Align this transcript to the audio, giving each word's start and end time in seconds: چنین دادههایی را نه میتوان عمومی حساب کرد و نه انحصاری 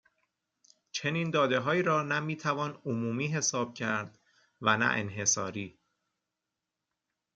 چنین 0.91 1.29
دادههایی 1.31 1.81
را 1.81 2.03
نه 2.03 2.19
میتوان 2.19 2.81
عمومی 2.85 3.27
حساب 3.27 3.73
کرد 3.73 4.19
و 4.61 4.77
نه 4.77 4.85
انحصاری 4.85 5.79